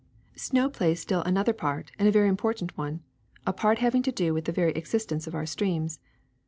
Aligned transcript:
*'Snow 0.35 0.67
plays 0.67 0.99
still 0.99 1.21
another 1.21 1.53
part, 1.53 1.91
and 1.99 2.07
a 2.07 2.11
very 2.11 2.27
im 2.27 2.35
portant 2.35 2.75
one, 2.75 3.01
a 3.45 3.53
part 3.53 3.77
having 3.77 4.01
to 4.01 4.11
do 4.11 4.33
with 4.33 4.45
the 4.45 4.51
very 4.51 4.75
ex 4.75 4.91
istence 4.93 5.27
of 5.27 5.35
our 5.35 5.45
streams. 5.45 5.99